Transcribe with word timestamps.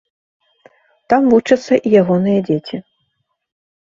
Там 1.13 1.27
вучацца 1.33 1.73
і 1.87 1.91
ягоныя 2.01 2.39
дзеці. 2.47 2.77